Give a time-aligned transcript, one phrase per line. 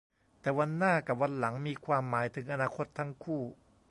[0.41, 3.41] แต่ "วันหน้า" กับ "วันหลัง" มีความหมายถึงอนาคตทั้งคู่